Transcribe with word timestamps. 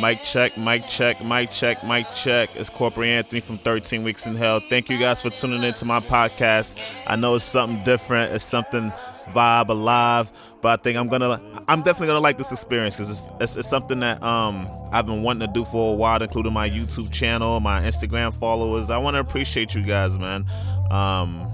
Mic 0.00 0.24
check, 0.24 0.58
mic 0.58 0.88
check, 0.88 1.24
mic 1.24 1.50
check, 1.50 1.84
mic 1.84 2.10
check. 2.10 2.50
It's 2.56 2.68
Corporate 2.68 3.08
Anthony 3.08 3.40
from 3.40 3.58
13 3.58 4.02
Weeks 4.02 4.26
in 4.26 4.34
Hell. 4.34 4.60
Thank 4.68 4.90
you 4.90 4.98
guys 4.98 5.22
for 5.22 5.30
tuning 5.30 5.62
into 5.62 5.84
my 5.84 6.00
podcast. 6.00 6.76
I 7.06 7.14
know 7.14 7.36
it's 7.36 7.44
something 7.44 7.82
different. 7.84 8.32
It's 8.32 8.42
something 8.42 8.90
vibe 9.28 9.68
alive, 9.68 10.32
but 10.60 10.80
I 10.80 10.82
think 10.82 10.98
I'm 10.98 11.06
gonna, 11.06 11.40
I'm 11.68 11.82
definitely 11.82 12.08
gonna 12.08 12.20
like 12.20 12.38
this 12.38 12.50
experience 12.50 12.96
because 12.96 13.10
it's, 13.10 13.28
it's, 13.40 13.56
it's 13.56 13.68
something 13.68 14.00
that 14.00 14.20
um 14.24 14.66
I've 14.90 15.06
been 15.06 15.22
wanting 15.22 15.46
to 15.46 15.52
do 15.52 15.64
for 15.64 15.94
a 15.94 15.96
while, 15.96 16.20
including 16.20 16.52
my 16.52 16.68
YouTube 16.68 17.12
channel, 17.12 17.60
my 17.60 17.80
Instagram 17.82 18.34
followers. 18.34 18.90
I 18.90 18.98
want 18.98 19.14
to 19.14 19.20
appreciate 19.20 19.76
you 19.76 19.84
guys, 19.84 20.18
man. 20.18 20.44
Um, 20.90 21.46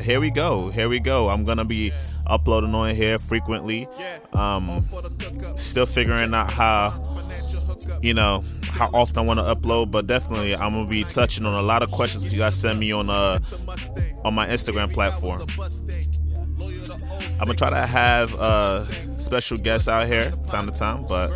here 0.00 0.18
we 0.18 0.30
go. 0.30 0.68
Here 0.70 0.88
we 0.88 0.98
go. 0.98 1.28
I'm 1.28 1.44
gonna 1.44 1.64
be 1.64 1.92
uploading 2.26 2.74
on 2.74 2.94
here 2.96 3.18
frequently. 3.20 3.86
Um, 4.32 4.84
still 5.56 5.86
figuring 5.86 6.34
out 6.34 6.50
how 6.50 6.92
you 8.02 8.14
know 8.14 8.44
how 8.62 8.90
often 8.92 9.18
I 9.18 9.22
want 9.22 9.38
to 9.40 9.44
upload, 9.44 9.90
but 9.90 10.06
definitely 10.06 10.54
I'm 10.54 10.72
gonna 10.74 10.88
be 10.88 11.04
touching 11.04 11.46
on 11.46 11.54
a 11.54 11.62
lot 11.62 11.82
of 11.82 11.90
questions 11.90 12.24
that 12.24 12.32
you 12.32 12.38
guys 12.38 12.58
send 12.58 12.78
me 12.80 12.92
on 12.92 13.10
uh 13.10 13.38
on 14.24 14.34
my 14.34 14.46
Instagram 14.48 14.92
platform. 14.92 15.42
I'm 17.32 17.46
gonna 17.46 17.54
try 17.54 17.70
to 17.70 17.86
have 17.86 18.34
uh 18.36 18.84
special 19.16 19.56
guests 19.58 19.88
out 19.88 20.06
here 20.06 20.32
time 20.46 20.66
to 20.66 20.72
time, 20.76 21.04
but 21.06 21.30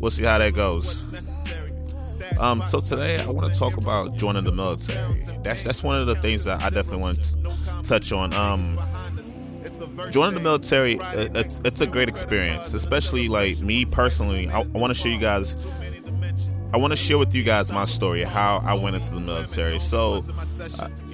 we'll 0.00 0.10
see 0.10 0.24
how 0.24 0.38
that 0.38 0.54
goes. 0.54 1.08
Um, 2.40 2.62
so 2.68 2.78
today 2.80 3.18
I 3.18 3.28
want 3.30 3.52
to 3.52 3.58
talk 3.58 3.76
about 3.78 4.16
joining 4.16 4.44
the 4.44 4.52
military. 4.52 5.20
That's 5.42 5.64
that's 5.64 5.82
one 5.82 6.00
of 6.00 6.06
the 6.06 6.14
things 6.14 6.44
that 6.44 6.60
I 6.62 6.70
definitely 6.70 7.02
want 7.02 7.22
to 7.22 7.82
touch 7.82 8.12
on. 8.12 8.32
Um, 8.32 8.78
joining 10.10 10.34
the 10.34 10.40
military, 10.40 10.98
it's, 11.00 11.60
it's 11.60 11.80
a 11.80 11.86
great 11.86 12.08
experience, 12.08 12.74
especially 12.74 13.28
like 13.28 13.60
me 13.60 13.84
personally. 13.84 14.48
I, 14.48 14.60
I 14.60 14.64
want 14.64 14.92
to 14.92 14.98
show 14.98 15.08
you 15.08 15.20
guys. 15.20 15.56
I 16.70 16.76
want 16.76 16.92
to 16.92 16.96
share 16.96 17.16
with 17.16 17.34
you 17.34 17.42
guys 17.44 17.72
my 17.72 17.86
story, 17.86 18.22
how 18.24 18.62
I 18.64 18.74
went 18.74 18.94
into 18.94 19.14
the 19.14 19.20
military. 19.20 19.78
So, 19.78 20.20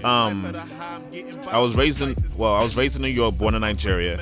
uh, 0.03 0.07
um, 0.07 0.45
I 1.53 1.61
was 1.61 1.77
raised 1.77 2.01
in 2.03 2.15
well, 2.37 2.55
I 2.55 2.63
was 2.63 2.77
raised 2.77 2.97
in 2.97 3.03
New 3.03 3.09
York, 3.09 3.39
born 3.39 3.55
in 3.55 3.61
Nigeria. 3.61 4.19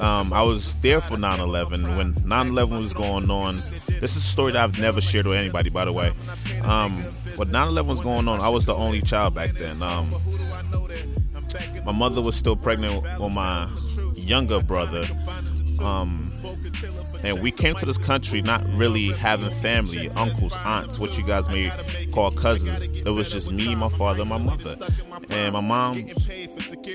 Um, 0.00 0.32
I 0.32 0.42
was 0.42 0.80
there 0.82 1.00
for 1.00 1.16
9/11 1.16 1.96
when 1.96 2.14
9/11 2.14 2.80
was 2.80 2.92
going 2.92 3.30
on. 3.30 3.62
This 3.86 4.16
is 4.16 4.24
a 4.24 4.28
story 4.28 4.52
that 4.52 4.64
I've 4.64 4.78
never 4.78 5.00
shared 5.00 5.26
with 5.26 5.36
anybody, 5.36 5.70
by 5.70 5.84
the 5.84 5.92
way. 5.92 6.12
Um, 6.64 6.92
when 7.36 7.48
9/11 7.48 7.86
was 7.86 8.00
going 8.00 8.26
on, 8.26 8.40
I 8.40 8.48
was 8.48 8.66
the 8.66 8.74
only 8.74 9.00
child 9.00 9.34
back 9.34 9.50
then. 9.50 9.80
Um, 9.82 10.12
my 11.84 11.92
mother 11.92 12.22
was 12.22 12.36
still 12.36 12.56
pregnant 12.56 13.02
with 13.18 13.32
my 13.32 13.68
younger 14.14 14.60
brother. 14.62 15.06
Um, 15.80 16.30
and 17.24 17.40
we 17.40 17.50
came 17.50 17.74
to 17.76 17.86
this 17.86 17.98
country 17.98 18.42
not 18.42 18.66
really 18.70 19.08
having 19.12 19.50
family, 19.50 20.08
uncles, 20.10 20.56
aunts, 20.64 20.98
what 20.98 21.16
you 21.18 21.24
guys 21.24 21.48
may 21.48 21.70
call 22.12 22.30
cousins. 22.30 22.88
It 22.88 23.10
was 23.10 23.30
just 23.30 23.52
me, 23.52 23.74
my 23.74 23.88
father, 23.88 24.24
my 24.24 24.38
mother. 24.38 24.76
And 25.30 25.52
my 25.52 25.60
mom 25.60 25.94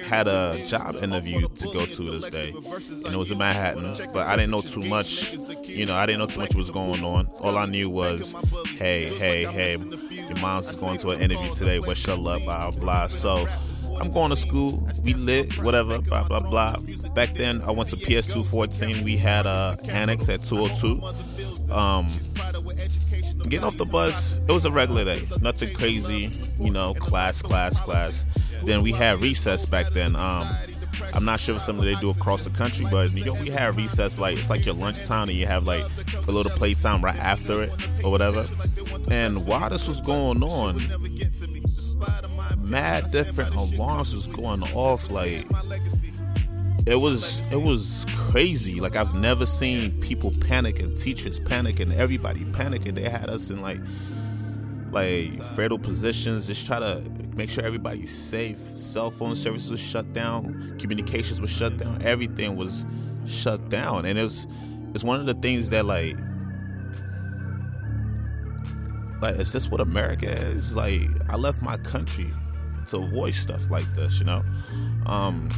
had 0.05 0.27
a 0.27 0.55
job 0.65 0.95
interview 1.01 1.47
to 1.47 1.65
go 1.73 1.85
to 1.85 2.01
this 2.03 2.29
day, 2.29 2.49
and 2.49 3.13
it 3.13 3.17
was 3.17 3.31
in 3.31 3.37
Manhattan. 3.37 3.93
But 4.13 4.27
I 4.27 4.35
didn't 4.35 4.51
know 4.51 4.61
too 4.61 4.87
much. 4.89 5.33
You 5.63 5.85
know, 5.85 5.95
I 5.95 6.05
didn't 6.05 6.19
know 6.19 6.27
too 6.27 6.39
much 6.39 6.55
was 6.55 6.71
going 6.71 7.03
on. 7.03 7.27
All 7.41 7.57
I 7.57 7.65
knew 7.65 7.89
was, 7.89 8.35
hey, 8.77 9.05
hey, 9.05 9.45
hey, 9.45 9.77
your 9.77 10.37
mom's 10.39 10.77
going 10.77 10.97
to 10.99 11.09
an 11.11 11.21
interview 11.21 11.53
today. 11.53 11.79
Wish 11.79 12.05
her 12.05 12.15
luck, 12.15 12.43
blah 12.43 12.71
blah. 12.71 13.07
So 13.07 13.47
I'm 13.99 14.11
going 14.11 14.29
to 14.29 14.35
school. 14.35 14.87
We 15.03 15.13
lit, 15.13 15.53
whatever, 15.63 15.99
blah, 15.99 16.27
blah, 16.27 16.41
blah. 16.41 16.75
Back 17.13 17.33
then, 17.33 17.61
I 17.61 17.71
went 17.71 17.89
to 17.89 17.95
PS214. 17.95 19.03
We 19.03 19.17
had 19.17 19.45
a 19.45 19.77
annex 19.89 20.29
at 20.29 20.43
202. 20.43 21.71
Um, 21.71 22.07
getting 23.49 23.65
off 23.65 23.77
the 23.77 23.85
bus, 23.91 24.41
it 24.47 24.51
was 24.51 24.65
a 24.65 24.71
regular 24.71 25.05
day. 25.05 25.21
Nothing 25.41 25.73
crazy, 25.75 26.29
you 26.59 26.71
know, 26.71 26.93
class, 26.93 27.41
class, 27.41 27.81
class. 27.81 28.25
Then 28.63 28.81
we 28.81 28.91
had 28.91 29.19
recess 29.19 29.65
back 29.65 29.87
then. 29.89 30.15
Um, 30.15 30.47
I'm 31.13 31.25
not 31.25 31.39
sure 31.39 31.55
if 31.55 31.61
something 31.61 31.85
they 31.85 31.95
do 31.95 32.09
across 32.09 32.43
the 32.43 32.49
country, 32.49 32.85
but 32.91 33.13
New 33.13 33.23
York 33.23 33.39
we 33.41 33.49
have 33.49 33.77
recess 33.77 34.19
like 34.19 34.37
it's 34.37 34.49
like 34.49 34.65
your 34.65 34.75
lunchtime 34.75 35.29
and 35.29 35.37
you 35.37 35.45
have 35.45 35.65
like 35.65 35.83
a 36.27 36.31
little 36.31 36.51
playtime 36.51 37.03
right 37.03 37.15
after 37.15 37.63
it 37.63 37.71
or 38.03 38.11
whatever. 38.11 38.43
And 39.09 39.45
while 39.45 39.69
this 39.69 39.87
was 39.87 40.01
going 40.01 40.43
on, 40.43 40.79
mad 42.67 43.11
different. 43.11 43.55
Alarms 43.55 44.15
was 44.15 44.27
going 44.27 44.63
off 44.73 45.09
like 45.09 45.45
it 46.85 46.95
was 46.95 47.51
it 47.51 47.61
was 47.61 48.05
crazy. 48.15 48.79
Like 48.79 48.95
i've 48.95 49.15
never 49.15 49.45
seen 49.45 49.99
people 50.01 50.31
panic 50.41 50.79
and 50.79 50.97
teachers 50.97 51.39
panic 51.39 51.79
and 51.79 51.93
everybody 51.93 52.45
panic 52.45 52.85
and 52.85 52.97
they 52.97 53.09
had 53.09 53.29
us 53.29 53.49
in 53.49 53.61
like 53.61 53.79
like 54.91 55.41
fetal 55.55 55.77
positions. 55.77 56.47
Just 56.47 56.65
try 56.65 56.79
to 56.79 57.03
make 57.35 57.49
sure 57.49 57.63
everybody's 57.63 58.15
safe. 58.15 58.59
Cell 58.77 59.11
phone 59.11 59.35
services 59.35 59.69
was 59.69 59.81
shut 59.81 60.13
down. 60.13 60.77
Communications 60.79 61.41
was 61.41 61.51
shut 61.51 61.77
down. 61.77 62.01
Everything 62.01 62.55
was 62.55 62.85
shut 63.25 63.69
down. 63.69 64.05
And 64.05 64.17
it 64.17 64.23
was 64.23 64.47
it's 64.93 65.03
one 65.03 65.19
of 65.19 65.25
the 65.25 65.33
things 65.35 65.69
that 65.71 65.85
like 65.85 66.17
like 69.21 69.35
is 69.35 69.51
this 69.51 69.69
what 69.69 69.81
america 69.81 70.29
is? 70.29 70.75
Like 70.75 71.01
i 71.29 71.35
left 71.35 71.61
my 71.61 71.77
country 71.77 72.31
to 72.87 72.97
avoid 72.97 73.33
stuff 73.33 73.69
like 73.69 73.85
this, 73.95 74.19
you 74.19 74.25
know. 74.25 74.43
Um, 75.05 75.49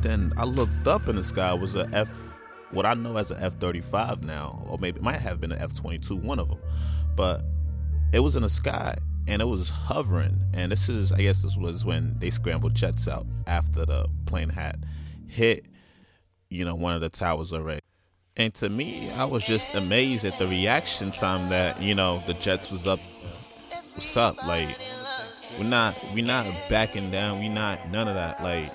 then 0.00 0.32
I 0.36 0.44
looked 0.44 0.86
up 0.86 1.08
in 1.08 1.16
the 1.16 1.22
sky 1.22 1.54
was 1.54 1.76
a 1.76 1.88
F, 1.92 2.20
what 2.70 2.86
I 2.86 2.94
know 2.94 3.16
as 3.16 3.30
an 3.30 3.42
F 3.42 3.54
thirty 3.54 3.80
five 3.80 4.24
now, 4.24 4.64
or 4.68 4.78
maybe 4.78 4.98
it 4.98 5.02
might 5.02 5.20
have 5.20 5.40
been 5.40 5.52
an 5.52 5.58
F 5.58 5.74
twenty 5.74 5.98
two, 5.98 6.16
one 6.16 6.38
of 6.38 6.48
them, 6.48 6.58
but 7.14 7.42
it 8.12 8.20
was 8.20 8.36
in 8.36 8.42
the 8.42 8.48
sky 8.48 8.96
and 9.28 9.40
it 9.40 9.44
was 9.44 9.68
hovering. 9.68 10.40
And 10.54 10.72
this 10.72 10.88
is, 10.88 11.12
I 11.12 11.22
guess, 11.22 11.42
this 11.42 11.56
was 11.56 11.84
when 11.84 12.18
they 12.18 12.30
scrambled 12.30 12.74
jets 12.74 13.08
out 13.08 13.26
after 13.46 13.86
the 13.86 14.06
plane 14.26 14.48
had 14.48 14.84
hit, 15.28 15.66
you 16.50 16.64
know, 16.64 16.74
one 16.74 16.94
of 16.94 17.00
the 17.00 17.08
towers 17.08 17.52
already. 17.52 17.80
And 18.36 18.52
to 18.54 18.68
me, 18.68 19.10
I 19.12 19.24
was 19.24 19.44
just 19.44 19.74
amazed 19.74 20.24
at 20.24 20.38
the 20.38 20.46
reaction 20.46 21.10
time 21.10 21.50
that 21.50 21.80
you 21.82 21.94
know 21.94 22.22
the 22.26 22.34
jets 22.34 22.70
was 22.70 22.86
up. 22.86 23.00
What's 23.94 24.16
up, 24.16 24.36
like? 24.46 24.78
We're 25.58 25.64
not 25.64 26.02
we're 26.14 26.24
not 26.24 26.46
backing 26.68 27.10
down. 27.10 27.38
We're 27.38 27.52
not 27.52 27.90
none 27.90 28.08
of 28.08 28.14
that. 28.14 28.42
Like 28.42 28.70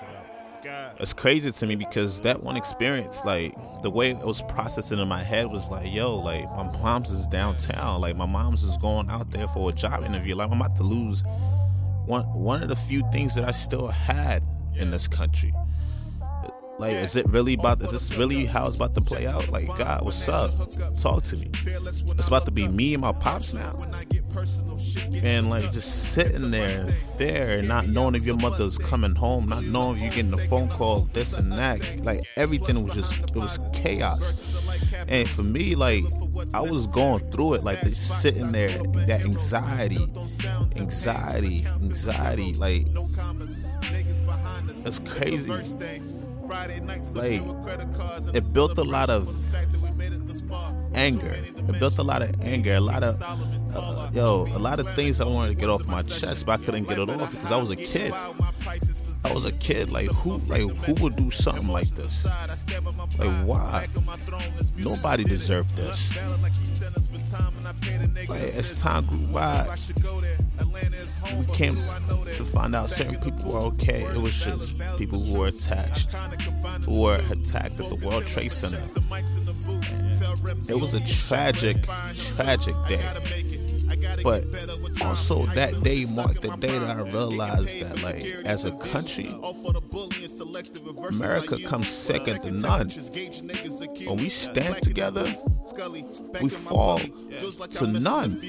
it's 1.00 1.12
crazy 1.12 1.50
to 1.50 1.66
me 1.66 1.76
because 1.76 2.20
that 2.22 2.42
one 2.42 2.56
experience, 2.56 3.24
like 3.24 3.54
the 3.82 3.90
way 3.90 4.10
it 4.10 4.18
was 4.18 4.42
processing 4.42 4.98
in 4.98 5.08
my 5.08 5.22
head 5.22 5.46
was 5.46 5.70
like, 5.70 5.92
yo, 5.92 6.16
like 6.16 6.44
my 6.50 6.64
mom's 6.82 7.10
is 7.10 7.26
downtown. 7.26 8.00
Like 8.00 8.16
my 8.16 8.26
mom's 8.26 8.62
is 8.62 8.76
going 8.76 9.08
out 9.10 9.30
there 9.30 9.48
for 9.48 9.70
a 9.70 9.72
job 9.72 10.04
interview. 10.04 10.34
Like 10.34 10.50
I'm 10.50 10.60
about 10.60 10.76
to 10.76 10.82
lose 10.82 11.22
one 12.06 12.24
one 12.24 12.62
of 12.62 12.68
the 12.68 12.76
few 12.76 13.02
things 13.12 13.34
that 13.34 13.46
I 13.46 13.52
still 13.52 13.88
had 13.88 14.44
in 14.76 14.90
this 14.90 15.08
country. 15.08 15.54
Like, 16.78 16.94
is 16.94 17.16
it 17.16 17.26
really 17.26 17.54
about? 17.54 17.80
Is 17.82 17.90
this 17.90 18.16
really 18.16 18.46
how 18.46 18.68
it's 18.68 18.76
about 18.76 18.94
to 18.94 19.00
play 19.00 19.26
out? 19.26 19.48
Like, 19.48 19.66
God, 19.76 20.04
what's 20.04 20.28
up? 20.28 20.50
Talk 20.96 21.24
to 21.24 21.36
me. 21.36 21.50
It's 21.66 22.28
about 22.28 22.44
to 22.44 22.52
be 22.52 22.68
me 22.68 22.94
and 22.94 23.00
my 23.00 23.10
pops 23.10 23.52
now 23.52 23.72
and 25.24 25.50
like 25.50 25.70
just 25.72 26.12
sitting 26.12 26.50
there 26.50 26.86
there 27.16 27.62
not 27.62 27.88
knowing 27.88 28.14
if 28.14 28.24
your 28.24 28.36
mother's 28.36 28.78
coming 28.78 29.14
home 29.14 29.46
not 29.46 29.64
knowing 29.64 29.96
if 29.96 30.02
you're 30.02 30.14
getting 30.14 30.32
a 30.32 30.48
phone 30.48 30.68
call 30.68 31.00
this 31.12 31.38
and 31.38 31.52
that. 31.52 31.80
like 32.04 32.20
everything 32.36 32.82
was 32.82 32.94
just 32.94 33.16
it 33.18 33.34
was 33.34 33.58
chaos. 33.74 34.48
And 35.08 35.28
for 35.28 35.42
me 35.42 35.74
like 35.74 36.04
i 36.54 36.60
was 36.60 36.86
going 36.88 37.20
through 37.30 37.54
it 37.54 37.64
like 37.64 37.80
just 37.80 38.20
sitting 38.20 38.52
there 38.52 38.78
that 39.06 39.22
anxiety 39.24 40.06
anxiety 40.76 41.64
anxiety 41.82 42.52
like 42.54 42.86
it's 44.86 45.00
crazy. 45.00 45.50
like 47.14 47.42
it 48.34 48.54
built 48.54 48.78
a 48.78 48.84
lot 48.84 49.10
of 49.10 49.28
anger. 50.94 51.34
It 51.56 51.78
built 51.78 51.98
a 51.98 52.02
lot 52.02 52.22
of 52.22 52.30
anger, 52.42 52.76
a 52.76 52.80
lot 52.80 53.02
of 53.02 53.20
uh, 53.74 54.10
yo, 54.12 54.46
a 54.54 54.58
lot 54.58 54.80
of 54.80 54.92
things 54.94 55.20
I 55.20 55.24
wanted 55.26 55.50
to 55.50 55.54
get 55.54 55.68
off 55.68 55.86
my 55.86 56.02
chest, 56.02 56.46
but 56.46 56.60
I 56.60 56.64
couldn't 56.64 56.88
get 56.88 56.98
it 56.98 57.08
off 57.08 57.32
because 57.32 57.52
I 57.52 57.58
was 57.58 57.70
a 57.70 57.76
kid. 57.76 58.12
I 59.24 59.32
was 59.32 59.46
a 59.46 59.52
kid. 59.52 59.90
Like 59.92 60.08
who, 60.08 60.38
like 60.48 60.62
who 60.62 60.94
would 61.02 61.16
do 61.16 61.30
something 61.30 61.68
like 61.68 61.88
this? 61.88 62.24
Like 63.18 63.46
why? 63.46 63.86
Nobody 64.76 65.24
deserved 65.24 65.76
this. 65.76 66.14
Like 68.28 68.42
as 68.54 68.80
time 68.80 69.06
grew 69.06 69.26
by, 69.26 69.76
we 71.36 71.46
came 71.54 71.76
to 71.76 72.44
find 72.44 72.74
out 72.74 72.90
certain 72.90 73.16
people 73.20 73.52
were 73.52 73.60
okay. 73.68 74.02
It 74.02 74.18
was 74.18 74.44
just 74.44 74.98
people 74.98 75.18
who 75.20 75.38
were 75.38 75.48
attached, 75.48 76.12
who 76.84 77.02
were 77.02 77.20
attacked 77.30 77.80
at 77.80 77.88
the 77.88 78.00
World 78.06 78.26
Trade 78.26 78.52
Center. 78.52 78.82
It 80.68 80.80
was 80.80 80.94
a 80.94 81.00
tragic, 81.06 81.76
tragic 82.36 82.74
day. 82.88 83.57
But 84.22 84.44
also 85.02 85.46
that 85.54 85.82
day 85.82 86.04
marked 86.06 86.42
the 86.42 86.54
day 86.56 86.78
that 86.78 86.90
I 86.90 87.02
realized 87.02 87.80
that 87.82 88.02
like 88.02 88.24
as 88.44 88.64
a 88.64 88.72
country, 88.72 89.28
America 91.10 91.56
comes 91.66 91.88
second 91.88 92.40
to 92.42 92.50
none. 92.50 92.88
When 94.06 94.16
we 94.16 94.28
stand 94.28 94.82
together, 94.82 95.32
we 96.40 96.48
fall 96.48 96.98
to 96.98 97.86
none. 97.86 98.40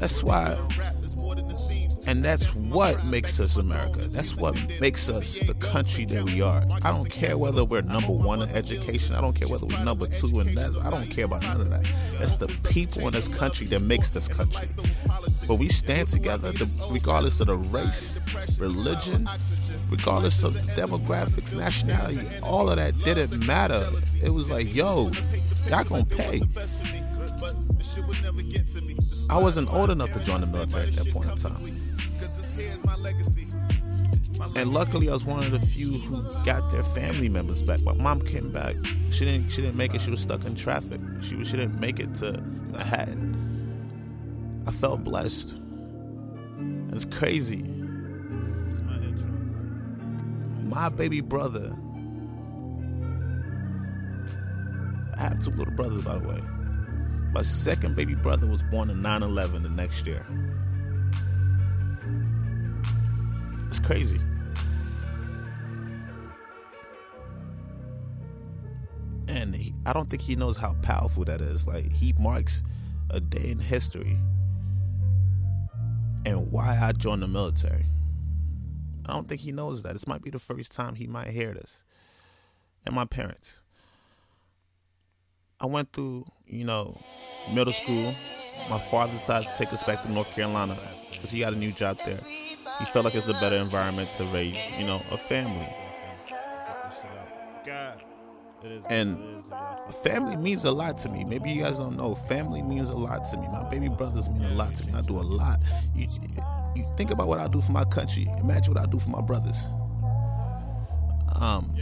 That's 0.00 0.22
why 0.22 0.56
and 2.06 2.24
that's 2.24 2.54
what 2.54 3.04
makes 3.04 3.38
us 3.40 3.56
America. 3.56 4.00
That's 4.00 4.36
what 4.36 4.54
makes 4.80 5.08
us 5.08 5.40
the 5.40 5.54
country 5.54 6.04
that 6.06 6.24
we 6.24 6.40
are. 6.40 6.64
I 6.84 6.90
don't 6.90 7.10
care 7.10 7.36
whether 7.36 7.64
we're 7.64 7.82
number 7.82 8.12
one 8.12 8.42
in 8.42 8.48
education. 8.50 9.16
I 9.16 9.20
don't 9.20 9.34
care 9.34 9.48
whether 9.48 9.66
we're 9.66 9.84
number 9.84 10.06
two 10.06 10.40
in 10.40 10.54
that. 10.54 10.76
I 10.82 10.90
don't 10.90 11.08
care 11.10 11.26
about 11.26 11.42
none 11.42 11.60
of 11.60 11.70
that. 11.70 11.84
It's 12.20 12.38
the 12.38 12.48
people 12.70 13.06
in 13.06 13.12
this 13.12 13.28
country 13.28 13.66
that 13.68 13.82
makes 13.82 14.10
this 14.10 14.28
country. 14.28 14.68
But 15.46 15.56
we 15.56 15.68
stand 15.68 16.08
together 16.08 16.52
regardless 16.90 17.40
of 17.40 17.48
the 17.48 17.56
race, 17.56 18.18
religion, 18.58 19.28
regardless 19.90 20.42
of 20.42 20.54
demographics, 20.74 21.56
nationality. 21.56 22.26
All 22.42 22.70
of 22.70 22.76
that 22.76 22.98
didn't 23.04 23.46
matter. 23.46 23.84
It 24.22 24.30
was 24.30 24.50
like, 24.50 24.74
yo, 24.74 25.10
y'all 25.68 25.84
gonna 25.84 26.04
pay. 26.04 26.40
I 29.30 29.38
wasn't 29.40 29.72
old 29.72 29.90
enough 29.90 30.12
to 30.12 30.20
join 30.20 30.40
the 30.42 30.48
military 30.52 30.88
at 30.88 30.92
that 30.92 31.12
point 31.12 31.30
in 31.30 31.36
time. 31.36 31.56
And 34.56 34.72
luckily, 34.72 35.08
I 35.08 35.12
was 35.12 35.24
one 35.24 35.44
of 35.44 35.50
the 35.50 35.58
few 35.58 35.92
who 35.92 36.22
got 36.44 36.70
their 36.72 36.82
family 36.82 37.28
members 37.28 37.62
back. 37.62 37.82
My 37.82 37.94
mom 37.94 38.20
came 38.20 38.52
back. 38.52 38.76
She 39.10 39.24
didn't. 39.24 39.50
She 39.50 39.62
didn't 39.62 39.76
make 39.76 39.94
it. 39.94 40.00
She 40.00 40.10
was 40.10 40.20
stuck 40.20 40.44
in 40.44 40.54
traffic. 40.54 41.00
She 41.22 41.42
she 41.44 41.56
didn't 41.56 41.80
make 41.80 42.00
it 42.00 42.14
to 42.16 42.32
Manhattan. 42.72 44.64
I 44.66 44.70
felt 44.70 45.02
blessed. 45.02 45.58
It's 46.92 47.06
crazy. 47.06 47.62
My 50.64 50.90
baby 50.90 51.20
brother. 51.20 51.74
I 55.16 55.22
have 55.22 55.38
two 55.40 55.50
little 55.50 55.74
brothers, 55.74 56.04
by 56.04 56.18
the 56.18 56.28
way. 56.28 56.59
My 57.32 57.42
second 57.42 57.94
baby 57.94 58.14
brother 58.14 58.46
was 58.46 58.62
born 58.64 58.90
in 58.90 59.02
9 59.02 59.22
11 59.22 59.62
the 59.62 59.68
next 59.68 60.06
year. 60.06 60.26
It's 63.68 63.78
crazy. 63.78 64.20
And 69.28 69.54
he, 69.54 69.72
I 69.86 69.92
don't 69.92 70.10
think 70.10 70.22
he 70.22 70.34
knows 70.34 70.56
how 70.56 70.74
powerful 70.82 71.24
that 71.26 71.40
is. 71.40 71.68
Like, 71.68 71.92
he 71.92 72.12
marks 72.18 72.64
a 73.10 73.20
day 73.20 73.50
in 73.50 73.60
history 73.60 74.18
and 76.26 76.50
why 76.50 76.78
I 76.82 76.92
joined 76.92 77.22
the 77.22 77.28
military. 77.28 77.86
I 79.06 79.12
don't 79.12 79.28
think 79.28 79.40
he 79.40 79.52
knows 79.52 79.82
that. 79.84 79.92
This 79.92 80.06
might 80.06 80.22
be 80.22 80.30
the 80.30 80.38
first 80.38 80.72
time 80.72 80.96
he 80.96 81.06
might 81.06 81.28
hear 81.28 81.54
this. 81.54 81.84
And 82.84 82.94
my 82.94 83.04
parents. 83.04 83.62
I 85.60 85.66
went 85.66 85.92
through, 85.92 86.26
you 86.46 86.64
know, 86.64 87.00
middle 87.52 87.72
school. 87.72 88.14
My 88.68 88.78
father 88.78 89.12
decided 89.12 89.48
to 89.48 89.54
take 89.54 89.72
us 89.72 89.84
back 89.84 90.02
to 90.02 90.10
North 90.10 90.32
Carolina 90.34 90.76
because 91.10 91.30
he 91.30 91.40
got 91.40 91.52
a 91.52 91.56
new 91.56 91.72
job 91.72 91.98
there. 92.04 92.20
He 92.78 92.84
felt 92.86 93.04
like 93.04 93.14
it's 93.14 93.28
a 93.28 93.34
better 93.34 93.56
environment 93.56 94.10
to 94.12 94.24
raise, 94.26 94.70
you 94.72 94.86
know, 94.86 95.02
a 95.10 95.16
family. 95.18 95.66
And 98.88 99.42
family 100.04 100.36
means 100.36 100.64
a 100.64 100.70
lot 100.70 100.98
to 100.98 101.08
me. 101.08 101.24
Maybe 101.24 101.50
you 101.50 101.62
guys 101.62 101.78
don't 101.78 101.96
know. 101.96 102.14
Family 102.14 102.62
means 102.62 102.90
a 102.90 102.96
lot 102.96 103.24
to 103.30 103.36
me. 103.38 103.48
My 103.48 103.64
baby 103.70 103.88
brothers 103.88 104.28
mean 104.28 104.44
a 104.44 104.54
lot 104.54 104.74
to 104.74 104.86
me. 104.86 104.92
I 104.94 105.00
do 105.02 105.18
a 105.18 105.20
lot. 105.20 105.58
You, 105.94 106.06
you 106.74 106.84
think 106.96 107.10
about 107.10 107.28
what 107.28 107.38
I 107.38 107.48
do 107.48 107.60
for 107.60 107.72
my 107.72 107.84
country. 107.84 108.28
Imagine 108.38 108.74
what 108.74 108.82
I 108.82 108.86
do 108.86 108.98
for 108.98 109.10
my 109.10 109.22
brothers. 109.22 109.72
Um, 111.40 111.74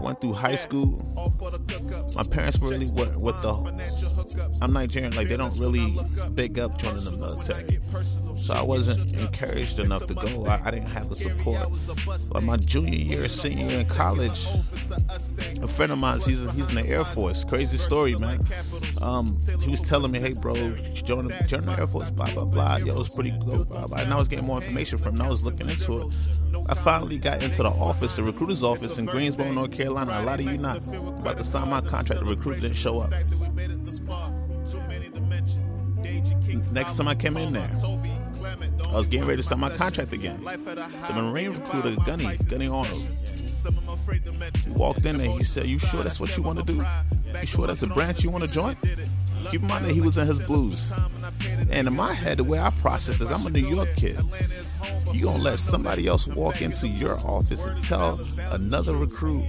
went 0.00 0.20
through 0.20 0.34
high 0.34 0.56
school. 0.56 1.02
My 2.14 2.22
parents 2.24 2.60
were 2.60 2.68
really 2.68 2.86
what, 2.86 3.16
what 3.16 3.40
the 3.42 4.56
I'm 4.62 4.72
Nigerian, 4.72 5.14
like 5.14 5.28
they 5.28 5.36
don't 5.36 5.58
really 5.58 5.96
big 6.34 6.58
up 6.58 6.78
joining 6.78 7.04
the 7.04 7.12
military. 7.12 7.78
So 8.36 8.54
I 8.54 8.62
wasn't 8.62 9.14
encouraged 9.20 9.78
enough 9.78 10.06
to 10.06 10.14
go. 10.14 10.46
I, 10.46 10.60
I 10.64 10.70
didn't 10.70 10.88
have 10.88 11.08
the 11.08 11.16
support. 11.16 11.68
But 12.32 12.42
my 12.42 12.56
junior 12.56 12.98
year, 12.98 13.28
senior 13.28 13.66
year 13.66 13.80
in 13.80 13.86
college, 13.86 14.46
a 15.62 15.68
friend 15.68 15.92
of 15.92 15.98
mine, 15.98 16.20
he's 16.20 16.50
he's 16.52 16.68
in 16.68 16.76
the 16.76 16.86
Air 16.86 17.04
Force. 17.04 17.44
Crazy 17.44 17.76
story, 17.76 18.14
man. 18.16 18.40
Um, 19.00 19.38
he 19.62 19.70
was 19.70 19.80
telling 19.80 20.12
me, 20.12 20.20
hey 20.20 20.34
bro, 20.40 20.54
join 20.92 21.28
the, 21.28 21.44
join 21.48 21.62
the 21.62 21.72
Air 21.78 21.86
Force, 21.86 22.10
blah 22.10 22.30
blah 22.32 22.44
blah. 22.44 22.76
Yo, 22.78 22.88
it 22.88 22.96
was 22.96 23.08
pretty 23.08 23.32
cool. 23.42 23.64
Blah, 23.64 23.86
blah. 23.86 23.98
And 23.98 24.12
I 24.12 24.16
was 24.16 24.28
getting 24.28 24.46
more 24.46 24.58
information 24.58 24.98
from 24.98 25.16
him. 25.16 25.22
I 25.22 25.30
was 25.30 25.42
looking 25.42 25.68
into 25.68 26.02
it. 26.02 26.16
I 26.68 26.74
finally 26.74 27.18
got 27.18 27.42
into 27.42 27.62
the 27.62 27.68
office, 27.68 28.16
the 28.16 28.22
recruiter's 28.22 28.62
office 28.62 28.98
in 28.98 29.06
Greensboro, 29.06 29.52
North 29.52 29.72
Carolina. 29.72 29.85
A 29.86 29.90
lot 29.90 30.40
of 30.40 30.40
you 30.40 30.58
not 30.58 30.78
about 30.78 31.36
to 31.36 31.44
sign 31.44 31.68
my 31.70 31.80
contract. 31.80 32.20
The 32.20 32.26
recruiter 32.26 32.60
didn't 32.60 32.76
show 32.76 33.00
up. 33.00 33.10
Next 36.72 36.96
time 36.96 37.08
I 37.08 37.14
came 37.14 37.36
in 37.36 37.52
there, 37.52 37.70
I 38.92 38.96
was 38.96 39.06
getting 39.06 39.26
ready 39.26 39.38
to 39.38 39.42
sign 39.42 39.60
my 39.60 39.70
contract 39.70 40.12
again. 40.12 40.42
The 40.44 41.12
Marine 41.14 41.52
recruiter, 41.52 41.96
Gunny, 42.04 42.36
Gunny 42.48 42.68
Arnold, 42.68 43.08
he 44.64 44.70
walked 44.72 45.04
in 45.04 45.18
there. 45.18 45.30
He 45.30 45.44
said, 45.44 45.66
"You 45.66 45.78
sure 45.78 46.02
that's 46.02 46.20
what 46.20 46.36
you 46.36 46.42
want 46.42 46.58
to 46.58 46.64
do? 46.64 46.82
You 47.40 47.46
sure 47.46 47.66
that's 47.66 47.82
a 47.82 47.86
branch 47.88 48.22
you 48.22 48.30
want 48.30 48.44
to 48.44 48.50
join?" 48.50 48.76
Keep 49.50 49.62
in 49.62 49.68
mind 49.68 49.84
that 49.84 49.92
he 49.92 50.00
was 50.00 50.18
in 50.18 50.26
his 50.26 50.40
blues. 50.40 50.92
And 51.70 51.86
in 51.86 51.94
my 51.94 52.12
head, 52.12 52.38
the 52.38 52.44
way 52.44 52.58
I 52.58 52.70
process 52.70 53.16
this, 53.18 53.30
I'm 53.30 53.46
a 53.46 53.50
New 53.50 53.66
York 53.66 53.88
kid. 53.96 54.18
You 55.12 55.24
gonna 55.24 55.42
let 55.42 55.58
somebody 55.58 56.06
else 56.06 56.26
walk 56.28 56.62
into 56.62 56.88
your 56.88 57.18
office 57.26 57.64
and 57.64 57.78
tell 57.84 58.20
another 58.52 58.94
recruit 58.96 59.44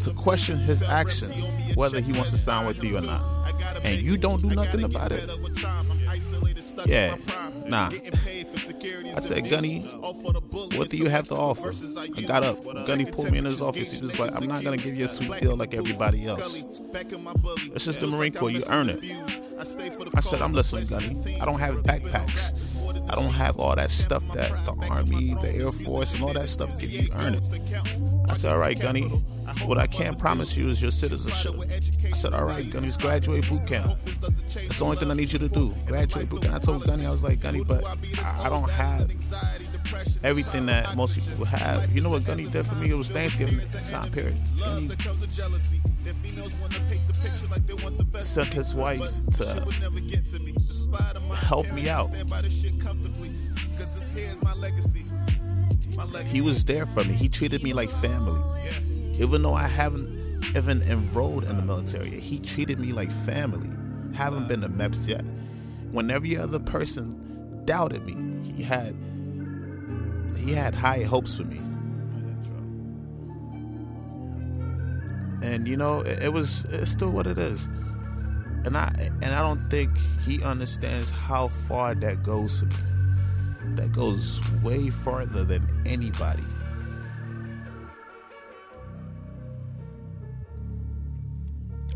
to 0.00 0.12
question 0.16 0.58
his 0.58 0.82
actions, 0.82 1.34
whether 1.74 2.00
he 2.00 2.12
wants 2.12 2.30
to 2.30 2.38
sign 2.38 2.66
with 2.66 2.82
you 2.82 2.98
or 2.98 3.00
not, 3.00 3.22
and 3.84 4.00
you 4.00 4.16
don't 4.16 4.40
do 4.40 4.54
nothing 4.54 4.84
about 4.84 5.12
it. 5.12 5.30
Yeah, 6.86 7.16
nah. 7.66 7.88
I 7.88 9.20
said, 9.20 9.50
Gunny, 9.50 9.84
what 10.50 10.88
do 10.88 10.96
you 10.96 11.08
have 11.08 11.28
to 11.28 11.34
offer? 11.34 11.72
I 12.16 12.22
got 12.22 12.42
up. 12.42 12.64
Gunny 12.86 13.04
pulled 13.04 13.30
me 13.30 13.38
in 13.38 13.44
his 13.44 13.60
office. 13.60 13.98
He 13.98 14.04
was 14.04 14.18
like, 14.18 14.34
I'm 14.34 14.46
not 14.46 14.64
gonna 14.64 14.76
give 14.76 14.96
you 14.96 15.04
a 15.04 15.08
sweet 15.08 15.40
deal 15.40 15.56
like 15.56 15.74
everybody 15.74 16.26
else. 16.26 16.62
This 17.72 17.86
is 17.86 17.98
the 17.98 18.06
Marine 18.06 18.32
Corps. 18.32 18.50
You 18.50 18.62
earn 18.70 18.88
it. 18.88 18.98
I 20.14 20.20
said, 20.20 20.40
I'm 20.40 20.52
listening, 20.52 20.86
Gunny. 20.86 21.40
I 21.40 21.44
don't 21.44 21.58
have 21.58 21.82
backpacks. 21.82 22.54
I 23.10 23.14
don't 23.14 23.32
have 23.32 23.56
all 23.58 23.74
that 23.74 23.88
stuff 23.88 24.26
that 24.34 24.50
the 24.50 24.86
Army, 24.90 25.34
the 25.40 25.54
Air 25.54 25.72
Force, 25.72 26.14
and 26.14 26.22
all 26.22 26.34
that 26.34 26.48
stuff 26.48 26.78
give 26.78 26.90
you 26.90 27.08
earn 27.16 27.34
it. 27.34 27.46
I 28.28 28.34
said, 28.34 28.52
all 28.52 28.58
right, 28.58 28.78
Gunny, 28.78 29.08
what 29.64 29.78
I 29.78 29.86
can't 29.86 30.18
promise 30.18 30.56
you 30.56 30.66
is 30.66 30.82
your 30.82 30.90
citizenship. 30.90 31.54
I 32.04 32.16
said, 32.16 32.34
all 32.34 32.44
right, 32.44 32.70
Gunny's 32.70 32.98
graduate 32.98 33.48
boot 33.48 33.66
camp. 33.66 33.98
That's 34.04 34.78
the 34.78 34.84
only 34.84 34.98
thing 34.98 35.10
I 35.10 35.14
need 35.14 35.32
you 35.32 35.38
to 35.38 35.48
do. 35.48 35.72
Graduate 35.86 36.28
boot 36.28 36.42
camp. 36.42 36.54
I 36.54 36.58
told 36.58 36.86
Gunny, 36.86 37.06
I 37.06 37.10
was 37.10 37.24
like, 37.24 37.40
Gunny, 37.40 37.64
but 37.64 37.84
I 37.86 38.48
don't 38.50 38.70
have 38.70 39.08
everything 40.22 40.66
that 40.66 40.96
most 40.96 41.28
people 41.28 41.44
have. 41.44 41.90
You 41.92 42.00
know 42.00 42.10
what 42.10 42.24
Gunny 42.24 42.44
did 42.44 42.66
for 42.66 42.74
me? 42.76 42.90
It 42.90 42.96
was 42.96 43.10
Thanksgiving 43.10 43.60
time 43.90 44.10
period. 44.10 44.40
Sent 48.22 48.52
his 48.52 48.74
wife 48.74 49.00
to 49.32 49.44
help 51.34 51.70
me 51.72 51.88
out. 51.88 52.10
He 56.26 56.40
was 56.40 56.64
there 56.64 56.86
for 56.86 57.04
me. 57.04 57.12
He 57.14 57.28
treated 57.28 57.62
me 57.62 57.72
like 57.72 57.90
family. 57.90 58.40
Even 59.18 59.42
though 59.42 59.54
I 59.54 59.66
haven't 59.66 60.18
even 60.56 60.82
enrolled 60.82 61.44
in 61.44 61.56
the 61.56 61.62
military, 61.62 62.10
he 62.10 62.38
treated 62.38 62.80
me 62.80 62.92
like 62.92 63.10
family. 63.10 63.68
Haven't 64.14 64.48
been 64.48 64.60
to 64.62 64.68
MEPS 64.68 65.08
yet. 65.08 65.24
When 65.90 66.10
every 66.10 66.36
other 66.36 66.58
person 66.58 67.62
doubted 67.64 68.04
me, 68.06 68.16
he 68.50 68.62
had 68.62 68.94
he 70.36 70.52
had 70.52 70.74
high 70.74 71.02
hopes 71.02 71.38
for 71.38 71.44
me. 71.44 71.58
And 75.42 75.66
you 75.66 75.76
know, 75.76 76.00
it, 76.00 76.24
it 76.24 76.32
was 76.32 76.64
it's 76.66 76.90
still 76.90 77.10
what 77.10 77.26
it 77.26 77.38
is. 77.38 77.64
And 78.64 78.76
I 78.76 78.92
and 79.22 79.26
I 79.26 79.40
don't 79.40 79.68
think 79.70 79.96
he 80.24 80.42
understands 80.42 81.10
how 81.10 81.48
far 81.48 81.94
that 81.96 82.22
goes. 82.22 82.64
That 83.74 83.92
goes 83.92 84.40
way 84.62 84.90
farther 84.90 85.44
than 85.44 85.66
anybody. 85.86 86.42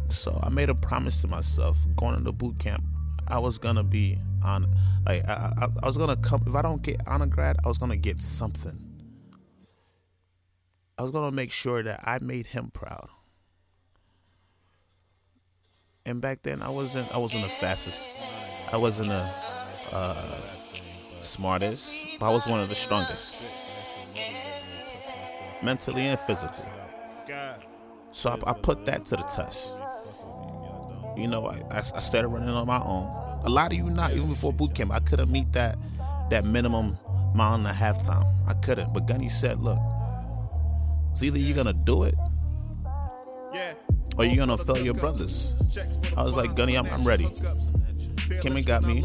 So 0.09 0.39
I 0.43 0.51
made 0.51 0.69
a 0.69 0.75
promise 0.75 1.23
to 1.23 1.29
myself 1.29 1.79
going 1.97 2.17
into 2.17 2.33
boot 2.33 2.59
camp. 2.59 2.85
I 3.29 3.38
was 3.38 3.59
gonna 3.59 3.83
be 3.85 4.19
on, 4.45 4.67
like 5.07 5.26
I, 5.26 5.52
I, 5.59 5.67
I 5.83 5.87
was 5.87 5.97
gonna 5.97 6.17
come. 6.17 6.43
If 6.47 6.55
I 6.55 6.62
don't 6.62 6.83
get 6.83 7.00
honor 7.07 7.26
grad, 7.26 7.57
I 7.64 7.69
was 7.69 7.79
gonna 7.79 7.97
get 7.97 8.21
something. 8.21 8.79
I 10.99 11.02
was 11.02 11.11
gonna 11.11 11.35
make 11.35 11.50
sure 11.52 11.83
that 11.83 12.00
I 12.05 12.19
made 12.21 12.47
him 12.47 12.71
proud. 12.73 13.09
And 16.05 16.21
back 16.21 16.43
then, 16.43 16.62
I 16.62 16.69
wasn't. 16.69 17.12
I 17.14 17.19
wasn't 17.19 17.45
the 17.45 17.50
fastest. 17.50 18.19
I 18.73 18.76
wasn't 18.76 19.09
the 19.09 19.31
Uh, 19.93 20.41
smartest, 21.21 21.95
but 22.19 22.26
I 22.26 22.33
was 22.33 22.47
one 22.47 22.61
of 22.61 22.71
the 22.71 22.75
strongest, 22.75 23.43
mentally 25.62 26.07
and 26.07 26.19
physically. 26.19 26.64
So 28.11 28.31
I, 28.31 28.50
I 28.50 28.55
put 28.55 28.87
that 28.87 29.05
to 29.07 29.17
the 29.17 29.23
test. 29.25 29.76
You 31.23 31.29
know, 31.29 31.47
I, 31.47 31.61
I, 31.71 31.79
I 31.79 32.00
started 32.00 32.29
running 32.29 32.49
on 32.49 32.67
my 32.67 32.83
own. 32.83 33.07
A 33.45 33.49
lot 33.49 33.71
of 33.71 33.79
you 33.79 33.85
not 33.85 34.11
even 34.11 34.29
before 34.29 34.52
boot 34.52 34.75
camp. 34.75 34.93
I 34.93 34.99
couldn't 34.99 35.31
meet 35.31 35.52
that 35.52 35.79
that 36.31 36.45
minimum 36.45 36.99
mile 37.33 37.55
and 37.55 37.64
a 37.64 37.73
half 37.73 38.02
time. 38.05 38.25
I 38.49 38.55
couldn't. 38.55 38.93
But 38.93 39.07
Gunny 39.07 39.29
said, 39.29 39.61
look, 39.61 39.79
it's 41.12 41.23
either 41.23 41.38
you're 41.38 41.55
gonna 41.55 41.73
do 41.73 42.02
it 42.02 42.14
or 44.19 44.25
you're 44.25 44.45
gonna 44.45 44.59
fail 44.59 44.79
your 44.79 44.95
brothers. 44.95 45.55
I 46.17 46.25
was 46.25 46.37
like, 46.37 46.57
Gunny, 46.57 46.76
I'm, 46.76 46.87
I'm 46.87 47.05
ready. 47.05 47.29
Came 48.41 48.57
and 48.57 48.67
got 48.67 48.85
me 48.85 49.05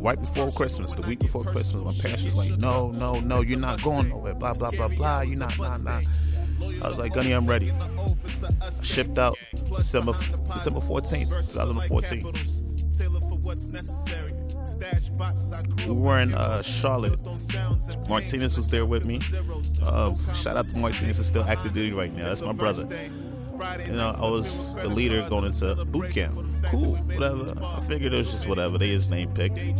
right 0.00 0.18
before 0.18 0.50
Christmas, 0.52 0.94
the 0.94 1.06
week 1.06 1.18
before 1.18 1.44
Christmas. 1.44 1.84
My 1.84 1.92
parents 2.02 2.24
was 2.24 2.50
like, 2.50 2.60
no, 2.60 2.92
no, 2.92 3.20
no, 3.20 3.42
you're 3.42 3.58
not 3.58 3.82
going 3.82 4.08
nowhere. 4.08 4.34
Blah 4.34 4.54
blah 4.54 4.70
blah 4.70 4.88
blah. 4.88 5.20
You're 5.20 5.38
not, 5.38 5.58
nah, 5.58 5.76
nah. 5.76 6.00
I 6.82 6.88
was 6.88 6.98
like, 6.98 7.12
Gunny, 7.12 7.32
I'm 7.32 7.46
ready. 7.46 7.72
Shipped 8.82 9.18
out 9.18 9.36
December 9.76 10.12
December 10.12 10.80
14th, 10.80 11.28
2014. 11.52 12.24
We 15.86 15.94
were 15.94 16.18
in 16.18 16.34
uh, 16.34 16.62
Charlotte. 16.62 17.18
Martinez 18.08 18.56
was 18.56 18.68
there 18.68 18.86
with 18.86 19.04
me. 19.04 19.20
Uh, 19.84 20.14
shout 20.32 20.56
out 20.56 20.68
to 20.68 20.76
Martinez, 20.76 21.16
he's 21.16 21.26
still 21.26 21.44
active 21.44 21.72
duty 21.72 21.92
right 21.92 22.12
now. 22.14 22.28
That's 22.28 22.42
my 22.42 22.52
brother. 22.52 22.86
You 23.84 23.92
know, 23.92 24.14
I 24.16 24.30
was 24.30 24.74
the 24.76 24.88
leader 24.88 25.26
going 25.28 25.46
into 25.46 25.74
boot 25.86 26.12
camp. 26.12 26.34
Cool, 26.66 26.94
whatever. 26.96 27.54
I 27.60 27.80
figured 27.88 28.12
it 28.14 28.16
was 28.16 28.30
just 28.30 28.48
whatever. 28.48 28.78
They 28.78 28.90
just 28.90 29.10
name 29.10 29.32
picked. 29.32 29.56
Get 29.56 29.74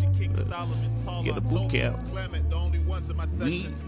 the 1.35 1.45
boot 1.49 1.71
camp. 1.71 1.99
We 2.09 3.88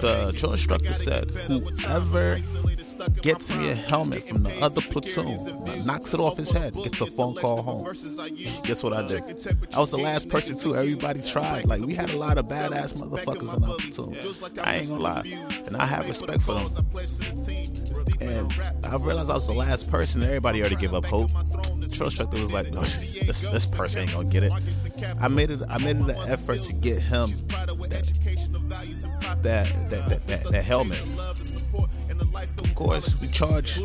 the 0.00 0.32
drill 0.36 0.52
instructor 0.52 0.92
said, 0.92 1.30
whoever 1.30 2.38
gets 3.22 3.50
me 3.50 3.70
a 3.70 3.74
helmet 3.74 4.22
from 4.22 4.42
the 4.42 4.62
other 4.62 4.80
platoon, 4.80 5.38
knocks 5.84 6.12
it 6.14 6.20
off 6.20 6.36
his 6.36 6.50
head, 6.50 6.74
gets 6.74 7.00
a 7.00 7.06
phone 7.06 7.34
call 7.34 7.62
home. 7.62 7.84
Guess 8.64 8.82
what 8.82 8.92
I 8.92 9.06
did? 9.06 9.22
I 9.74 9.78
was 9.78 9.90
the 9.90 9.98
last 9.98 10.28
person 10.28 10.58
too. 10.58 10.76
Everybody 10.76 11.22
tried. 11.22 11.66
Like 11.66 11.80
we 11.82 11.94
had 11.94 12.10
a 12.10 12.16
lot 12.16 12.38
of 12.38 12.46
badass 12.46 13.00
motherfuckers 13.00 13.56
in 13.56 13.64
our 13.64 13.76
platoon. 13.76 14.64
I 14.64 14.76
ain't 14.76 14.88
gonna 14.88 15.00
lie, 15.00 15.22
and 15.66 15.76
I 15.76 15.86
have 15.86 16.06
respect 16.08 16.42
for 16.42 16.54
them. 16.54 16.68
And 18.20 18.52
I 18.84 18.96
realized 18.96 19.30
I 19.30 19.34
was 19.34 19.46
the 19.46 19.54
last 19.54 19.90
person. 19.90 20.22
Everybody 20.22 20.60
already 20.60 20.76
gave 20.76 20.94
up 20.94 21.04
hope. 21.06 21.30
Drill 21.92 22.08
instructor 22.08 22.38
was 22.38 22.52
like, 22.52 22.72
no, 22.72 22.80
this, 22.80 23.42
this 23.42 23.66
person 23.66 24.02
ain't 24.02 24.12
gonna 24.12 24.28
get 24.28 24.44
it. 24.44 24.52
I 25.20 25.28
made 25.28 25.50
it. 25.50 25.62
I 25.68 25.78
made 25.78 25.96
it 25.96 26.02
an 26.02 26.10
effort 26.28 26.60
to 26.62 26.74
get 26.76 27.00
him 27.00 27.28
that 27.90 28.12
that 29.42 29.90
that 29.90 30.08
that, 30.08 30.26
that, 30.26 30.44
that 30.44 30.64
helmet. 30.64 31.02
Of 32.58 32.74
course, 32.74 33.20
we 33.20 33.28
charge. 33.28 33.80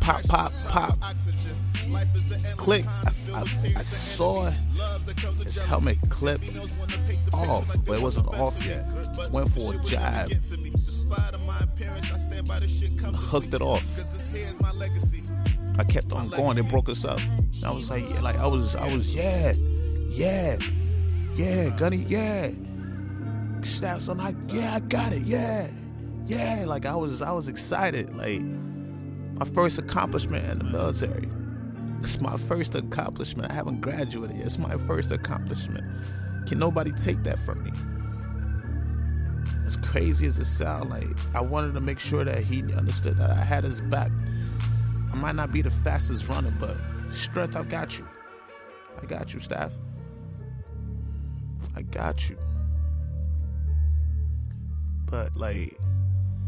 Pop, 0.00 0.22
pop, 0.28 0.52
pop. 0.68 0.98
Click. 2.56 2.84
I, 2.86 3.12
I, 3.34 3.40
I 3.76 3.82
saw 3.82 4.50
his 5.42 5.62
helmet 5.64 5.98
clip 6.08 6.40
off, 7.32 7.74
but 7.84 7.98
it 7.98 8.02
wasn't 8.02 8.28
off 8.28 8.64
yet. 8.64 8.84
Went 9.32 9.48
for 9.48 9.74
a 9.74 9.78
jab. 9.84 10.30
Hooked 13.14 13.54
it 13.54 13.62
off. 13.62 13.84
I 15.78 15.84
kept 15.84 16.12
on 16.12 16.28
going. 16.28 16.56
They 16.56 16.62
broke 16.62 16.88
us 16.88 17.04
up. 17.04 17.20
I 17.64 17.70
was 17.70 17.90
like, 17.90 18.08
yeah, 18.10 18.20
like 18.20 18.36
I 18.36 18.46
was, 18.46 18.74
I 18.74 18.92
was, 18.92 19.14
yeah, 19.14 19.52
yeah, 20.08 20.56
yeah, 21.34 21.76
Gunny, 21.76 22.04
yeah. 22.08 22.50
Stats 23.60 24.08
on, 24.08 24.20
I, 24.20 24.32
yeah, 24.48 24.74
I 24.74 24.80
got 24.80 25.12
it, 25.12 25.22
yeah, 25.22 25.68
yeah. 26.24 26.64
Like 26.66 26.86
I 26.86 26.94
was, 26.96 27.22
I 27.22 27.32
was 27.32 27.48
excited. 27.48 28.14
Like 28.16 28.42
my 28.42 29.44
first 29.44 29.78
accomplishment 29.78 30.50
in 30.50 30.58
the 30.58 30.64
military. 30.64 31.28
It's 32.00 32.20
my 32.20 32.36
first 32.36 32.74
accomplishment. 32.74 33.50
I 33.50 33.54
haven't 33.54 33.80
graduated 33.80 34.36
yet. 34.36 34.46
It's 34.46 34.58
my 34.58 34.76
first 34.76 35.10
accomplishment. 35.10 35.84
Can 36.46 36.58
nobody 36.58 36.92
take 36.92 37.22
that 37.24 37.38
from 37.38 37.64
me? 37.64 37.72
As 39.64 39.76
crazy 39.76 40.26
as 40.26 40.38
it 40.38 40.44
sounds, 40.44 40.86
like 40.86 41.06
I 41.34 41.40
wanted 41.40 41.74
to 41.74 41.80
make 41.80 41.98
sure 41.98 42.24
that 42.24 42.38
he 42.38 42.62
understood 42.74 43.16
that 43.18 43.30
I 43.30 43.42
had 43.42 43.64
his 43.64 43.80
back. 43.80 44.10
I 45.16 45.18
might 45.18 45.34
not 45.34 45.50
be 45.50 45.62
the 45.62 45.70
fastest 45.70 46.28
runner, 46.28 46.52
but 46.60 46.76
strength, 47.08 47.56
I've 47.56 47.70
got 47.70 47.98
you. 47.98 48.06
I 49.00 49.06
got 49.06 49.32
you, 49.32 49.40
staff. 49.40 49.72
I 51.74 51.80
got 51.80 52.28
you. 52.28 52.36
But 55.06 55.34
like, 55.34 55.74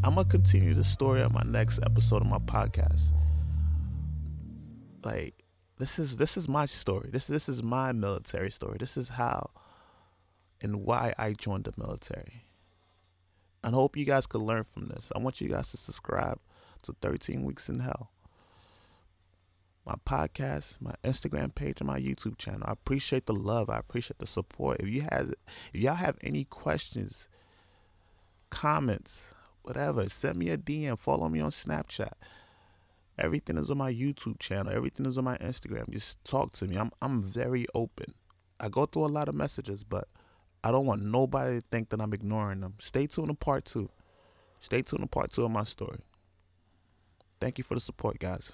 I'm 0.05 0.17
gonna 0.17 0.29
continue 0.29 0.75
the 0.75 0.85
story 0.85 1.23
on 1.23 1.33
my 1.33 1.45
next 1.47 1.81
episode 1.83 2.21
of 2.21 2.29
my 2.29 2.41
podcast. 2.41 3.15
Like, 5.03 5.47
this 5.79 5.99
is 5.99 6.19
this 6.19 6.37
is 6.37 6.47
my 6.47 6.67
story. 6.67 7.09
This 7.11 7.27
this 7.27 7.49
is 7.49 7.63
my 7.63 7.93
military 7.93 8.51
story. 8.51 8.77
This 8.79 8.99
is 8.99 9.09
how 9.09 9.49
and 10.61 10.85
why 10.85 11.15
I 11.17 11.33
joined 11.33 11.65
the 11.65 11.73
military. 11.79 12.43
And 13.65 13.75
I 13.75 13.79
hope 13.79 13.97
you 13.97 14.05
guys 14.05 14.27
could 14.27 14.43
learn 14.43 14.65
from 14.65 14.89
this. 14.89 15.11
I 15.17 15.21
want 15.21 15.41
you 15.41 15.49
guys 15.49 15.71
to 15.71 15.79
subscribe 15.79 16.39
to 16.83 16.95
13 17.01 17.45
Weeks 17.45 17.71
in 17.71 17.79
Hell. 17.79 18.11
My 19.89 19.95
podcast, 20.05 20.83
my 20.83 20.93
Instagram 21.03 21.55
page, 21.55 21.81
and 21.81 21.87
my 21.87 21.99
YouTube 21.99 22.37
channel. 22.37 22.65
I 22.67 22.73
appreciate 22.73 23.25
the 23.25 23.33
love. 23.33 23.71
I 23.71 23.79
appreciate 23.79 24.19
the 24.19 24.27
support. 24.27 24.81
If 24.81 24.89
you 24.91 25.01
has 25.11 25.33
if 25.73 25.81
y'all 25.81 25.95
have 25.95 26.19
any 26.23 26.45
questions, 26.45 27.27
comments, 28.51 29.35
whatever, 29.63 30.07
send 30.11 30.37
me 30.37 30.51
a 30.51 30.59
DM, 30.59 31.01
follow 31.01 31.31
me 31.31 31.41
on 31.41 31.49
Snapchat. 31.49 32.13
Everything 33.19 33.57
is 33.57 33.71
on 33.71 33.79
my 33.79 33.91
YouTube 33.91 34.39
channel. 34.39 34.75
Everything 34.75 35.07
is 35.07 35.17
on 35.17 35.25
my 35.25 35.39
Instagram. 35.39 35.89
Just 35.89 36.23
talk 36.23 36.53
to 36.53 36.67
me. 36.67 36.77
I'm 36.77 36.91
I'm 37.01 37.23
very 37.23 37.65
open. 37.75 38.13
I 38.61 38.69
go 38.69 38.85
through 38.85 39.07
a 39.07 39.15
lot 39.17 39.31
of 39.31 39.35
messages, 39.35 39.85
but 39.85 40.07
I 40.63 40.71
don't 40.71 40.85
want 40.85 41.03
nobody 41.03 41.61
to 41.61 41.67
think 41.73 41.89
that 41.89 42.03
I'm 42.03 42.13
ignoring 42.13 42.61
them. 42.61 42.75
Stay 42.79 43.07
tuned 43.07 43.29
to 43.29 43.35
part 43.35 43.65
two. 43.65 43.89
Stay 44.61 44.83
tuned 44.83 45.01
to 45.01 45.09
part 45.09 45.31
two 45.31 45.47
of 45.47 45.51
my 45.51 45.63
story. 45.63 46.01
Thank 47.41 47.57
you 47.57 47.65
for 47.65 47.73
the 47.73 47.81
support, 47.81 48.19
guys. 48.19 48.53